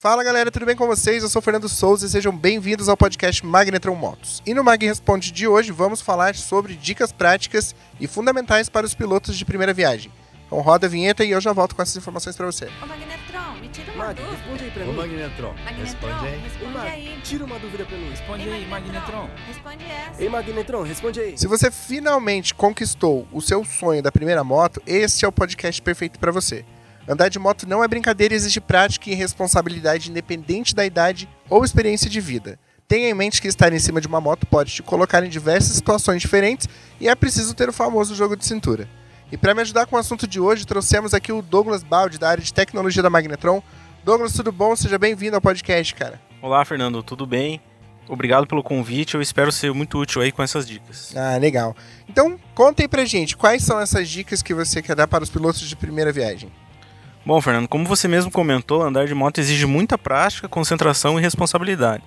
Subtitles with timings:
[0.00, 1.24] Fala galera, tudo bem com vocês?
[1.24, 4.40] Eu sou o Fernando Souza e sejam bem-vindos ao podcast Magnetron Motos.
[4.46, 8.94] E no Mag Responde de hoje vamos falar sobre dicas práticas e fundamentais para os
[8.94, 10.12] pilotos de primeira viagem.
[10.46, 12.66] Então roda a vinheta e eu já volto com essas informações para você.
[12.80, 14.36] Ô Magnetron, me tira uma Mag, dúvida.
[14.36, 14.94] responde aí pra Ô mim.
[14.96, 16.38] Magnetron, Magnetron, responde aí.
[16.44, 17.20] responde Mag, aí.
[17.24, 18.10] tira uma dúvida pra mim.
[18.10, 19.30] Responde Ei, aí, Magnetron.
[19.48, 20.22] Responde essa.
[20.22, 21.36] Ei, Magnetron, responde aí.
[21.36, 26.20] Se você finalmente conquistou o seu sonho da primeira moto, esse é o podcast perfeito
[26.20, 26.64] para você.
[27.08, 31.64] Andar de moto não é brincadeira e exige prática e responsabilidade independente da idade ou
[31.64, 32.58] experiência de vida.
[32.86, 35.74] Tenha em mente que estar em cima de uma moto pode te colocar em diversas
[35.74, 36.68] situações diferentes
[37.00, 38.86] e é preciso ter o famoso jogo de cintura.
[39.32, 42.28] E para me ajudar com o assunto de hoje, trouxemos aqui o Douglas Baldi, da
[42.28, 43.62] área de tecnologia da Magnetron.
[44.04, 44.76] Douglas, tudo bom?
[44.76, 46.20] Seja bem-vindo ao podcast, cara.
[46.42, 47.58] Olá, Fernando, tudo bem?
[48.06, 51.14] Obrigado pelo convite, eu espero ser muito útil aí com essas dicas.
[51.16, 51.74] Ah, legal.
[52.06, 55.30] Então, conta aí pra gente, quais são essas dicas que você quer dar para os
[55.30, 56.50] pilotos de primeira viagem?
[57.24, 62.02] Bom, Fernando, como você mesmo comentou, andar de moto exige muita prática, concentração e responsabilidade.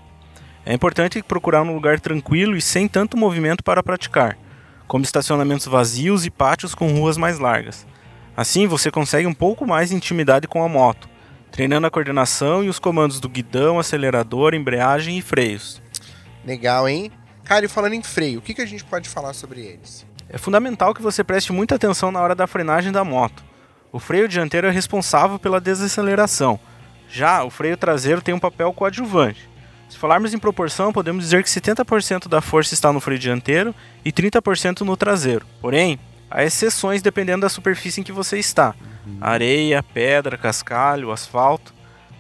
[0.66, 4.38] É importante procurar um lugar tranquilo e sem tanto movimento para praticar,
[4.88, 7.86] como estacionamentos vazios e pátios com ruas mais largas.
[8.36, 11.10] Assim, você consegue um pouco mais de intimidade com a moto,
[11.52, 15.82] treinando a coordenação e os comandos do guidão, acelerador, embreagem e freios.
[16.46, 17.12] Legal, hein?
[17.44, 20.06] Cara, e falando em freio, o que, que a gente pode falar sobre eles?
[20.30, 23.44] É fundamental que você preste muita atenção na hora da frenagem da moto.
[23.92, 26.58] O freio dianteiro é responsável pela desaceleração.
[27.10, 29.50] Já o freio traseiro tem um papel coadjuvante.
[29.90, 33.76] Se falarmos em proporção, podemos dizer que 70% da força está no freio dianteiro
[34.06, 35.46] e 30% no traseiro.
[35.60, 38.74] Porém, há exceções dependendo da superfície em que você está:
[39.20, 41.74] areia, pedra, cascalho, asfalto.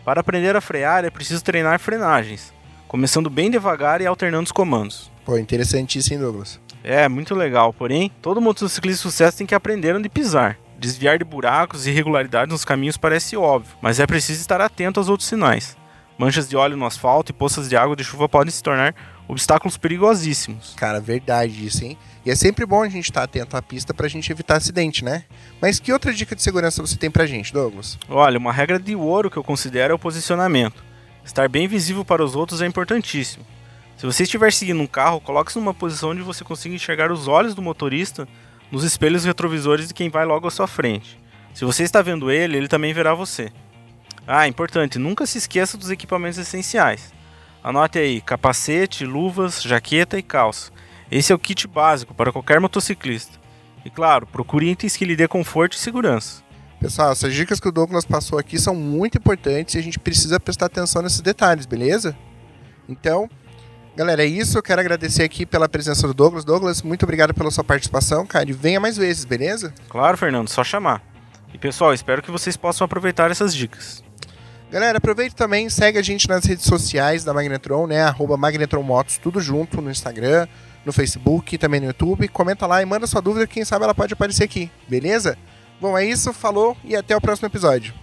[0.03, 2.51] Para aprender a frear é preciso treinar frenagens,
[2.87, 5.09] começando bem devagar e alternando os comandos.
[5.23, 6.59] Pô, interessantíssimo, Douglas?
[6.83, 7.71] É, muito legal.
[7.71, 10.57] Porém, todo motociclista de sucesso tem que aprender onde pisar.
[10.81, 15.09] Desviar de buracos e irregularidades nos caminhos parece óbvio, mas é preciso estar atento aos
[15.09, 15.77] outros sinais.
[16.17, 18.95] Manchas de óleo no asfalto e poças de água de chuva podem se tornar
[19.27, 20.73] obstáculos perigosíssimos.
[20.75, 21.95] Cara, verdade isso, hein?
[22.25, 25.25] E é sempre bom a gente estar atento à pista pra gente evitar acidente, né?
[25.61, 27.99] Mas que outra dica de segurança você tem pra gente, Douglas?
[28.09, 30.83] Olha, uma regra de ouro que eu considero é o posicionamento.
[31.23, 33.45] Estar bem visível para os outros é importantíssimo.
[33.97, 37.53] Se você estiver seguindo um carro, coloque-se numa posição onde você consiga enxergar os olhos
[37.53, 38.27] do motorista
[38.71, 41.19] nos espelhos retrovisores de quem vai logo à sua frente.
[41.53, 43.51] Se você está vendo ele, ele também verá você.
[44.25, 47.11] Ah, importante, nunca se esqueça dos equipamentos essenciais.
[47.63, 50.71] Anote aí: capacete, luvas, jaqueta e calça.
[51.11, 53.39] Esse é o kit básico para qualquer motociclista.
[53.83, 56.41] E claro, procure itens que lhe dê conforto e segurança.
[56.79, 60.39] Pessoal, essas dicas que o Douglas passou aqui são muito importantes e a gente precisa
[60.39, 62.17] prestar atenção nesses detalhes, beleza?
[62.87, 63.29] Então,
[63.95, 64.57] galera, é isso.
[64.57, 66.43] Eu quero agradecer aqui pela presença do Douglas.
[66.45, 68.49] Douglas, muito obrigado pela sua participação, cara.
[68.49, 69.73] E venha mais vezes, beleza?
[69.89, 71.01] Claro, Fernando, só chamar.
[71.53, 74.03] E pessoal, espero que vocês possam aproveitar essas dicas.
[74.71, 78.03] Galera, aproveita também, segue a gente nas redes sociais da Magnetron, né?
[78.03, 80.47] Arroba Magnetron Motos, tudo junto no Instagram,
[80.85, 82.29] no Facebook, também no YouTube.
[82.29, 85.37] Comenta lá e manda sua dúvida, quem sabe ela pode aparecer aqui, beleza?
[85.81, 88.00] Bom, é isso, falou e até o próximo episódio.